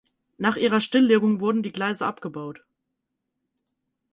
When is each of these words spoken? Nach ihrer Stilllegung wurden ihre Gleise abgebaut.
Nach 0.39 0.55
ihrer 0.57 0.81
Stilllegung 0.81 1.41
wurden 1.41 1.63
ihre 1.63 1.73
Gleise 1.73 2.07
abgebaut. 2.07 2.63